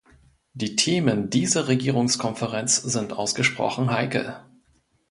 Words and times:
Die 0.55 0.75
Themen 0.75 1.29
dieser 1.29 1.67
Regierungskonferenz 1.67 2.77
sind 2.81 3.13
ausgesprochen 3.13 3.91
heikel. 3.91 4.35